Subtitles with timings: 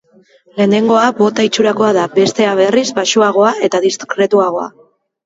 [0.59, 4.65] Lehenengoa bota itxurakoa da, bestea, berriz, baxuagoa eta diskretuagoa.